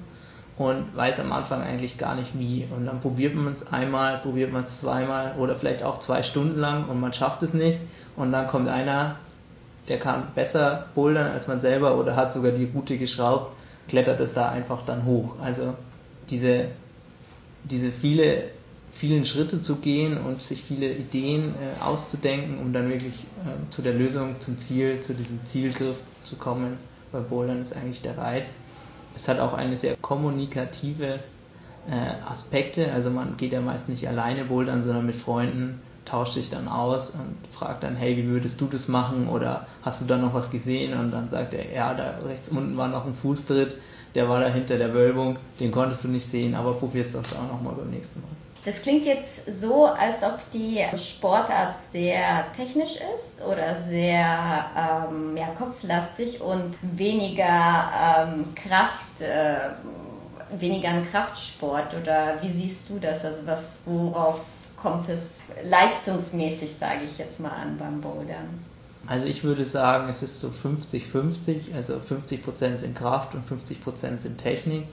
und 0.58 0.96
weiß 0.96 1.20
am 1.20 1.32
Anfang 1.32 1.62
eigentlich 1.62 1.98
gar 1.98 2.16
nicht 2.16 2.38
wie. 2.38 2.68
Und 2.76 2.86
dann 2.86 3.00
probiert 3.00 3.36
man 3.36 3.54
es 3.54 3.72
einmal, 3.72 4.18
probiert 4.20 4.52
man 4.52 4.64
es 4.64 4.82
zweimal 4.82 5.36
oder 5.38 5.56
vielleicht 5.56 5.84
auch 5.84 5.98
zwei 5.98 6.24
Stunden 6.24 6.60
lang 6.60 6.88
und 6.90 7.00
man 7.00 7.14
schafft 7.14 7.44
es 7.44 7.54
nicht. 7.54 7.80
Und 8.16 8.32
dann 8.32 8.48
kommt 8.48 8.68
einer, 8.68 9.16
der 9.88 10.00
kann 10.00 10.28
besser 10.36 10.88
bouldern 10.94 11.32
als 11.32 11.48
man 11.48 11.60
selber 11.60 11.98
oder 11.98 12.16
hat 12.16 12.34
sogar 12.34 12.52
die 12.52 12.66
Route 12.66 12.98
geschraubt, 12.98 13.54
klettert 13.88 14.20
es 14.20 14.34
da 14.34 14.50
einfach 14.50 14.84
dann 14.86 15.06
hoch. 15.06 15.36
Also 15.42 15.74
diese, 16.30 16.66
diese 17.64 17.92
viele, 17.92 18.44
vielen 18.92 19.26
Schritte 19.26 19.62
zu 19.62 19.78
gehen 19.78 20.18
und 20.18 20.42
sich 20.42 20.62
viele 20.64 20.92
Ideen 20.92 21.56
äh, 21.56 21.82
auszudenken, 21.82 22.60
um 22.60 22.74
dann 22.74 22.90
wirklich 22.90 23.16
äh, 23.46 23.70
zu 23.70 23.82
der 23.82 23.94
Lösung, 23.94 24.36
zum 24.40 24.60
Ziel, 24.60 25.00
zu 25.00 25.14
diesem 25.14 25.44
Zielgriff 25.46 25.96
zu 26.24 26.36
kommen. 26.36 26.78
Bei 27.12 27.20
Bouldern 27.20 27.62
ist 27.62 27.76
eigentlich 27.76 28.02
der 28.02 28.18
Reiz 28.18 28.54
es 29.16 29.28
hat 29.28 29.40
auch 29.40 29.54
eine 29.54 29.78
sehr 29.78 29.96
kommunikative 30.02 31.20
äh, 31.90 32.30
Aspekte. 32.30 32.92
Also 32.92 33.10
man 33.10 33.38
geht 33.38 33.54
ja 33.54 33.62
meist 33.62 33.90
nicht 33.90 34.08
alleine 34.08 34.46
bouldern, 34.46 34.82
sondern 34.82 35.06
mit 35.06 35.16
Freunden, 35.16 35.82
tauscht 36.06 36.34
sich 36.34 36.50
dann 36.50 36.68
aus 36.68 37.12
und 37.12 37.36
fragt 37.52 37.84
dann, 37.84 37.96
hey, 37.96 38.18
wie 38.18 38.28
würdest 38.28 38.60
du 38.60 38.66
das 38.66 38.88
machen? 38.88 39.28
Oder 39.28 39.68
hast 39.84 40.02
du 40.02 40.06
da 40.06 40.18
noch 40.18 40.34
was 40.34 40.52
gesehen? 40.52 40.98
Und 41.00 41.12
dann 41.12 41.30
sagt 41.30 41.54
er, 41.54 41.72
ja, 41.72 41.94
da 41.94 42.20
rechts 42.26 42.50
unten 42.50 42.78
war 42.78 42.88
noch 42.88 43.06
ein 43.06 43.14
Fußtritt, 43.14 43.76
der 44.16 44.28
war 44.28 44.42
da 44.42 44.48
hinter 44.48 44.78
der 44.78 44.94
Wölbung, 44.94 45.38
den 45.60 45.72
konntest 45.72 46.04
du 46.04 46.10
nicht 46.10 46.26
sehen, 46.26 46.56
aber 46.56 46.74
probier's 46.74 47.14
doch 47.14 47.22
auch 47.22 47.48
nochmal 47.54 47.74
beim 47.76 47.92
nächsten 47.92 48.22
Mal. 48.22 48.30
Das 48.64 48.84
klingt 48.84 49.06
jetzt 49.06 49.52
so, 49.52 49.86
als 49.86 50.22
ob 50.22 50.40
die 50.54 50.86
Sportart 50.96 51.78
sehr 51.92 52.52
technisch 52.56 52.98
ist 53.16 53.44
oder 53.44 53.76
sehr 53.76 55.08
ähm, 55.10 55.36
ja, 55.36 55.48
kopflastig 55.58 56.42
und 56.42 56.78
weniger 56.82 58.28
ähm, 58.28 58.46
Kraft, 58.54 59.22
äh, 59.22 59.72
weniger 60.60 60.90
ein 60.90 61.10
Kraftsport. 61.10 61.96
Oder 62.00 62.38
wie 62.42 62.52
siehst 62.52 62.92
du 62.92 63.00
das? 63.00 63.26
Also 63.26 63.48
was, 63.48 63.82
worauf 63.86 64.42
kommt 64.78 65.10
es 65.10 65.42
leistungsmäßig, 65.64 66.76
sage 66.76 67.06
ich 67.06 67.18
jetzt 67.18 67.40
mal 67.40 67.50
an 67.50 67.78
beim 67.78 68.00
Bouldern? 68.00 68.64
Also 69.08 69.26
ich 69.26 69.44
würde 69.44 69.66
sagen, 69.66 70.08
es 70.10 70.22
ist 70.22 70.40
so 70.40 70.50
50-50, 70.50 71.74
also 71.76 71.96
50% 71.96 72.78
sind 72.78 72.96
Kraft 72.96 73.34
und 73.34 73.48
50% 73.48 74.18
sind 74.18 74.38
Technik 74.38 74.86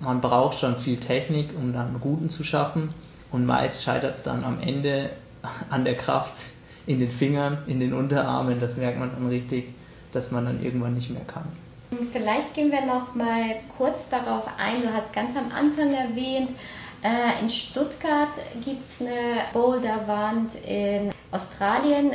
man 0.00 0.20
braucht 0.20 0.58
schon 0.58 0.76
viel 0.76 0.98
Technik, 0.98 1.50
um 1.56 1.72
dann 1.72 1.96
Routen 1.96 2.28
zu 2.28 2.44
schaffen 2.44 2.94
und 3.30 3.46
meist 3.46 3.82
scheitert 3.82 4.14
es 4.14 4.22
dann 4.22 4.44
am 4.44 4.60
Ende 4.60 5.10
an 5.70 5.84
der 5.84 5.96
Kraft 5.96 6.34
in 6.86 7.00
den 7.00 7.10
Fingern, 7.10 7.58
in 7.66 7.80
den 7.80 7.92
Unterarmen. 7.92 8.60
Das 8.60 8.76
merkt 8.76 8.98
man 8.98 9.10
dann 9.12 9.28
richtig, 9.28 9.74
dass 10.12 10.30
man 10.30 10.46
dann 10.46 10.62
irgendwann 10.62 10.94
nicht 10.94 11.10
mehr 11.10 11.24
kann. 11.26 11.44
Vielleicht 12.12 12.54
gehen 12.54 12.70
wir 12.70 12.84
noch 12.84 13.14
mal 13.14 13.56
kurz 13.76 14.08
darauf 14.08 14.46
ein. 14.58 14.82
Du 14.82 14.92
hast 14.92 15.14
ganz 15.14 15.36
am 15.36 15.50
Anfang 15.52 15.92
erwähnt, 15.92 16.50
äh, 17.02 17.40
in 17.40 17.48
Stuttgart 17.48 18.28
gibt 18.64 18.84
es 18.84 19.00
eine 19.00 19.42
Boulderwand, 19.52 20.54
in 20.66 21.12
Australien 21.30 22.10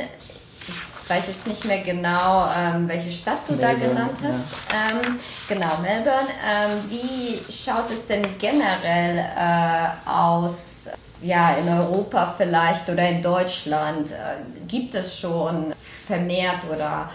ich 1.04 1.10
weiß 1.10 1.26
jetzt 1.26 1.46
nicht 1.46 1.66
mehr 1.66 1.82
genau, 1.82 2.48
ähm, 2.58 2.88
welche 2.88 3.12
Stadt 3.12 3.40
du 3.46 3.52
Melbourne, 3.56 3.78
da 3.78 3.88
genannt 3.88 4.18
hast. 4.22 4.48
Ja. 4.72 4.90
Ähm, 4.90 5.20
genau, 5.48 5.76
Melbourne. 5.82 6.28
Ähm, 6.42 6.80
wie 6.88 7.52
schaut 7.52 7.90
es 7.90 8.06
denn 8.06 8.22
generell 8.38 9.18
äh, 9.18 10.08
aus, 10.08 10.88
ja, 11.20 11.56
in 11.56 11.68
Europa 11.68 12.34
vielleicht 12.38 12.88
oder 12.88 13.06
in 13.06 13.22
Deutschland? 13.22 14.12
Äh, 14.12 14.66
gibt 14.66 14.94
es 14.94 15.20
schon 15.20 15.74
vermehrt 16.06 16.64
oder 16.72 17.10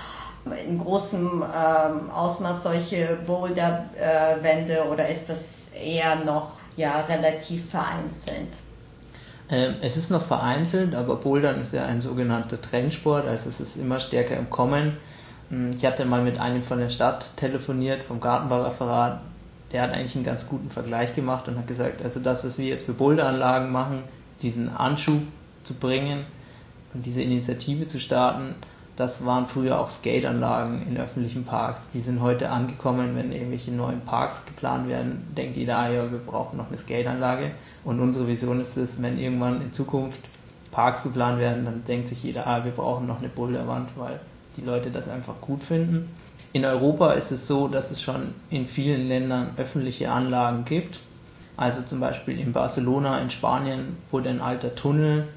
in 0.67 0.77
großem 0.77 1.43
ähm, 1.43 2.11
Ausmaß 2.11 2.61
solche 2.61 3.17
Boulderwände 3.25 4.75
äh, 4.75 4.87
oder 4.87 5.09
ist 5.09 5.29
das 5.29 5.69
eher 5.69 6.15
noch 6.17 6.59
ja, 6.75 7.01
relativ 7.09 7.71
vereinzelt? 7.71 8.49
Ähm, 9.51 9.75
es 9.81 9.97
ist 9.97 10.11
noch 10.11 10.23
vereinzelt, 10.23 10.93
aber 10.93 11.15
Bouldern 11.15 11.59
ist 11.59 11.73
ja 11.73 11.85
ein 11.85 12.01
sogenannter 12.01 12.61
Trendsport, 12.61 13.27
also 13.27 13.49
es 13.49 13.59
ist 13.59 13.77
immer 13.77 13.99
stärker 13.99 14.37
im 14.37 14.49
Kommen. 14.49 14.97
Hm, 15.49 15.71
ich 15.75 15.85
hatte 15.85 16.05
mal 16.05 16.21
mit 16.21 16.39
einem 16.39 16.61
von 16.61 16.79
der 16.79 16.89
Stadt 16.89 17.35
telefoniert, 17.35 18.03
vom 18.03 18.21
Gartenbaureferat, 18.21 19.23
der 19.71 19.81
hat 19.83 19.91
eigentlich 19.91 20.15
einen 20.15 20.25
ganz 20.25 20.47
guten 20.47 20.69
Vergleich 20.69 21.15
gemacht 21.15 21.47
und 21.47 21.57
hat 21.57 21.67
gesagt, 21.67 22.01
also 22.01 22.19
das, 22.19 22.43
was 22.45 22.57
wir 22.57 22.65
jetzt 22.65 22.85
für 22.85 22.93
Boulderanlagen 22.93 23.71
machen, 23.71 24.03
diesen 24.41 24.69
Anschub 24.69 25.21
zu 25.63 25.73
bringen 25.75 26.25
und 26.93 27.05
diese 27.05 27.21
Initiative 27.21 27.87
zu 27.87 27.99
starten, 27.99 28.55
das 28.99 29.25
waren 29.25 29.47
früher 29.47 29.79
auch 29.79 29.89
Skateanlagen 29.89 30.85
in 30.85 30.97
öffentlichen 30.97 31.45
Parks. 31.45 31.89
Die 31.93 32.01
sind 32.01 32.19
heute 32.21 32.49
angekommen, 32.49 33.15
wenn 33.15 33.31
irgendwelche 33.31 33.71
neuen 33.71 34.01
Parks 34.01 34.45
geplant 34.45 34.89
werden, 34.89 35.25
denkt 35.37 35.55
jeder, 35.55 35.77
ah 35.77 35.89
ja, 35.89 36.11
wir 36.11 36.19
brauchen 36.19 36.57
noch 36.57 36.67
eine 36.67 36.75
Skateanlage. 36.75 37.51
Und 37.85 38.01
unsere 38.01 38.27
Vision 38.27 38.59
ist 38.59 38.75
es, 38.75 39.01
wenn 39.01 39.17
irgendwann 39.17 39.61
in 39.61 39.71
Zukunft 39.71 40.19
Parks 40.71 41.03
geplant 41.03 41.39
werden, 41.39 41.63
dann 41.63 41.85
denkt 41.85 42.09
sich 42.09 42.23
jeder, 42.23 42.45
ah, 42.45 42.65
wir 42.65 42.73
brauchen 42.73 43.07
noch 43.07 43.19
eine 43.19 43.29
Boulderwand, 43.29 43.89
weil 43.95 44.19
die 44.57 44.61
Leute 44.61 44.91
das 44.91 45.07
einfach 45.07 45.39
gut 45.39 45.63
finden. 45.63 46.13
In 46.51 46.65
Europa 46.65 47.13
ist 47.13 47.31
es 47.31 47.47
so, 47.47 47.69
dass 47.69 47.91
es 47.91 48.01
schon 48.01 48.33
in 48.49 48.67
vielen 48.67 49.07
Ländern 49.07 49.51
öffentliche 49.55 50.11
Anlagen 50.11 50.65
gibt, 50.65 50.99
Also 51.55 51.81
zum 51.81 51.99
Beispiel 51.99 52.39
in 52.39 52.53
Barcelona 52.53 53.19
in 53.19 53.29
Spanien 53.29 53.97
wurde 54.11 54.29
ein 54.29 54.39
alter 54.39 54.75
Tunnel 54.75 55.27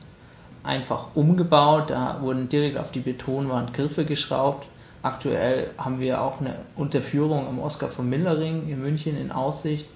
einfach 0.64 1.09
umgebaut. 1.14 1.90
Da 1.90 2.19
wurden 2.21 2.49
direkt 2.49 2.78
auf 2.78 2.92
die 2.92 3.00
Betonwand 3.00 3.75
Griffe 3.75 4.04
geschraubt. 4.04 4.66
Aktuell 5.02 5.71
haben 5.78 6.00
wir 6.00 6.21
auch 6.21 6.40
eine 6.40 6.57
Unterführung 6.76 7.49
am 7.49 7.59
Oskar 7.59 7.88
von 7.88 8.09
Millering 8.09 8.69
in 8.69 8.81
München 8.81 9.16
in 9.16 9.33
Aussicht. 9.33 9.88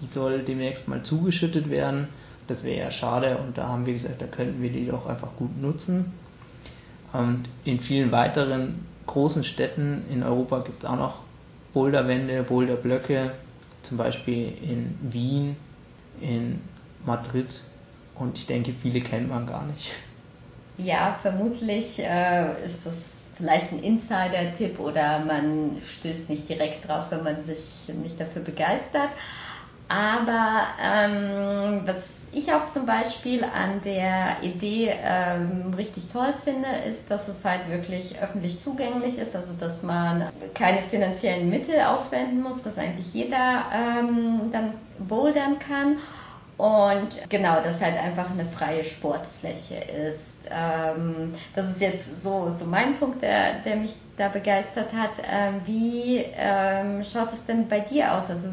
Die 0.00 0.06
soll 0.06 0.42
demnächst 0.42 0.86
mal 0.86 1.02
zugeschüttet 1.02 1.70
werden. 1.70 2.08
Das 2.46 2.62
wäre 2.62 2.78
ja 2.78 2.90
schade 2.90 3.38
und 3.38 3.58
da 3.58 3.68
haben 3.68 3.86
wir 3.86 3.94
gesagt, 3.94 4.20
da 4.20 4.26
könnten 4.26 4.62
wir 4.62 4.70
die 4.70 4.86
doch 4.86 5.06
einfach 5.06 5.30
gut 5.36 5.60
nutzen. 5.60 6.12
Und 7.12 7.48
in 7.64 7.80
vielen 7.80 8.12
weiteren 8.12 8.84
großen 9.06 9.44
Städten 9.44 10.04
in 10.10 10.22
Europa 10.22 10.60
gibt 10.60 10.84
es 10.84 10.90
auch 10.90 10.96
noch 10.96 11.20
Boulderwände, 11.72 12.42
Boulderblöcke, 12.42 13.32
zum 13.82 13.96
Beispiel 13.96 14.52
in 14.62 14.98
Wien, 15.00 15.56
in 16.20 16.60
Madrid 17.04 17.62
und 18.14 18.38
ich 18.38 18.46
denke, 18.46 18.72
viele 18.72 19.00
kennt 19.00 19.28
man 19.28 19.46
gar 19.46 19.64
nicht. 19.66 19.92
Ja, 20.76 21.16
vermutlich 21.20 22.00
äh, 22.00 22.64
ist 22.64 22.84
das 22.86 23.28
vielleicht 23.36 23.72
ein 23.72 23.80
Insider-Tipp 23.80 24.78
oder 24.78 25.20
man 25.20 25.80
stößt 25.82 26.30
nicht 26.30 26.48
direkt 26.48 26.88
drauf, 26.88 27.10
wenn 27.10 27.22
man 27.22 27.40
sich 27.40 27.88
nicht 27.88 28.18
dafür 28.20 28.42
begeistert. 28.42 29.10
Aber 29.88 30.62
ähm, 30.82 31.82
was 31.84 32.26
ich 32.32 32.52
auch 32.52 32.66
zum 32.66 32.86
Beispiel 32.86 33.44
an 33.44 33.80
der 33.82 34.42
Idee 34.42 34.92
ähm, 35.02 35.72
richtig 35.74 36.08
toll 36.08 36.32
finde, 36.32 36.68
ist, 36.88 37.10
dass 37.10 37.28
es 37.28 37.44
halt 37.44 37.68
wirklich 37.68 38.20
öffentlich 38.20 38.58
zugänglich 38.58 39.18
ist, 39.18 39.36
also 39.36 39.52
dass 39.52 39.82
man 39.82 40.30
keine 40.54 40.82
finanziellen 40.82 41.50
Mittel 41.50 41.80
aufwenden 41.82 42.42
muss, 42.42 42.62
dass 42.62 42.78
eigentlich 42.78 43.12
jeder 43.12 43.66
ähm, 43.72 44.50
dann 44.50 44.74
bouldern 44.98 45.58
kann. 45.58 45.98
Und 46.56 47.28
genau, 47.30 47.60
dass 47.62 47.82
halt 47.82 47.98
einfach 48.00 48.30
eine 48.30 48.44
freie 48.44 48.84
Sportfläche 48.84 49.74
ist. 49.74 50.48
Ähm, 50.50 51.32
das 51.56 51.70
ist 51.70 51.80
jetzt 51.80 52.22
so, 52.22 52.48
so 52.50 52.64
mein 52.66 52.96
Punkt, 52.96 53.22
der, 53.22 53.60
der 53.60 53.76
mich 53.76 53.96
da 54.16 54.28
begeistert 54.28 54.92
hat. 54.92 55.10
Ähm, 55.28 55.60
wie 55.64 56.24
ähm, 56.36 57.02
schaut 57.02 57.32
es 57.32 57.44
denn 57.44 57.66
bei 57.66 57.80
dir 57.80 58.12
aus? 58.12 58.30
Also 58.30 58.50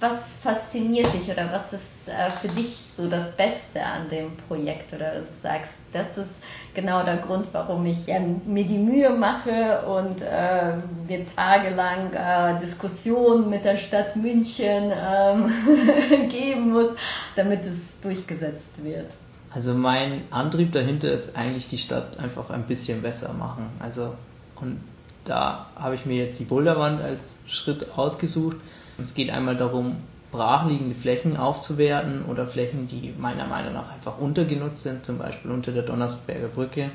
was 0.00 0.36
fasziniert 0.42 1.12
dich 1.14 1.30
oder 1.30 1.50
was 1.50 1.72
ist 1.72 2.08
äh, 2.08 2.30
für 2.30 2.48
dich 2.48 2.76
so 2.96 3.08
das 3.08 3.36
Beste 3.36 3.82
an 3.82 4.08
dem 4.10 4.36
Projekt 4.36 4.92
oder 4.92 5.20
du 5.20 5.26
sagst, 5.26 5.78
das 5.92 6.18
ist 6.18 6.42
genau 6.74 7.02
der 7.04 7.16
Grund, 7.18 7.46
warum 7.52 7.86
ich 7.86 8.06
ja, 8.06 8.20
mir 8.20 8.64
die 8.64 8.78
Mühe 8.78 9.10
mache 9.10 9.86
und 9.86 10.20
äh, 10.20 10.74
wir 11.06 11.26
tagelang 11.26 12.12
äh, 12.12 12.58
Diskussionen 12.60 13.48
mit 13.48 13.64
der 13.64 13.76
Stadt 13.76 14.14
München 14.16 14.92
ähm, 14.92 15.50
geben 16.28 16.72
muss, 16.72 16.90
damit 17.36 17.64
es 17.64 18.00
durchgesetzt 18.00 18.84
wird. 18.84 19.10
Also 19.50 19.74
mein 19.74 20.22
Antrieb 20.30 20.72
dahinter 20.72 21.12
ist 21.12 21.36
eigentlich 21.36 21.68
die 21.68 21.78
Stadt 21.78 22.18
einfach 22.18 22.50
ein 22.50 22.64
bisschen 22.64 23.02
besser 23.02 23.32
machen. 23.34 23.66
Also 23.78 24.14
und 24.56 24.80
da 25.24 25.68
habe 25.76 25.94
ich 25.94 26.06
mir 26.06 26.16
jetzt 26.16 26.38
die 26.38 26.44
Boulderwand 26.44 27.00
als 27.00 27.38
Schritt 27.46 27.96
ausgesucht 27.96 28.56
es 28.98 29.14
geht 29.14 29.30
einmal 29.30 29.56
darum, 29.56 29.96
brachliegende 30.30 30.94
Flächen 30.94 31.36
aufzuwerten 31.36 32.24
oder 32.26 32.46
Flächen, 32.46 32.88
die 32.88 33.14
meiner 33.18 33.46
Meinung 33.46 33.74
nach 33.74 33.92
einfach 33.92 34.18
untergenutzt 34.18 34.82
sind, 34.82 35.04
zum 35.04 35.18
Beispiel 35.18 35.50
unter 35.50 35.72
der 35.72 35.82
Donnersberger 35.82 36.48
Brücke. 36.48 36.90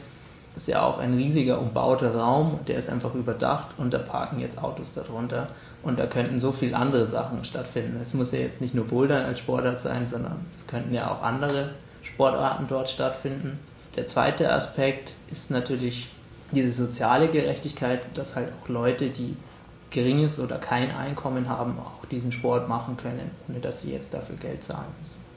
Das 0.59 0.67
ist 0.67 0.73
ja 0.73 0.81
auch 0.83 0.99
ein 0.99 1.13
riesiger 1.13 1.57
umbauter 1.61 2.13
Raum, 2.13 2.59
der 2.67 2.75
ist 2.75 2.89
einfach 2.89 3.15
überdacht 3.15 3.67
und 3.77 3.93
da 3.93 3.97
parken 3.97 4.41
jetzt 4.41 4.61
Autos 4.61 4.91
darunter 4.91 5.47
und 5.83 5.97
da 5.97 6.05
könnten 6.05 6.37
so 6.37 6.51
viele 6.51 6.75
andere 6.75 7.05
Sachen 7.05 7.45
stattfinden. 7.45 7.97
Es 8.01 8.13
muss 8.13 8.33
ja 8.33 8.39
jetzt 8.39 8.59
nicht 8.59 8.75
nur 8.75 8.85
Bouldern 8.85 9.23
als 9.23 9.39
Sportart 9.39 9.79
sein, 9.79 10.05
sondern 10.05 10.45
es 10.51 10.67
könnten 10.67 10.93
ja 10.93 11.11
auch 11.11 11.23
andere 11.23 11.69
Sportarten 12.01 12.65
dort 12.67 12.89
stattfinden. 12.89 13.57
Der 13.95 14.05
zweite 14.05 14.51
Aspekt 14.51 15.15
ist 15.31 15.49
natürlich 15.49 16.09
diese 16.51 16.71
soziale 16.71 17.29
Gerechtigkeit, 17.29 18.01
dass 18.15 18.35
halt 18.35 18.49
auch 18.61 18.67
Leute, 18.67 19.11
die 19.11 19.37
geringes 19.91 20.41
oder 20.41 20.57
kein 20.57 20.93
Einkommen 20.93 21.47
haben, 21.47 21.79
auch 21.79 22.05
diesen 22.07 22.33
Sport 22.33 22.67
machen 22.67 22.97
können, 22.97 23.31
ohne 23.47 23.61
dass 23.61 23.83
sie 23.83 23.93
jetzt 23.93 24.13
dafür 24.13 24.35
Geld 24.35 24.61
zahlen 24.61 24.91
müssen. 24.99 25.23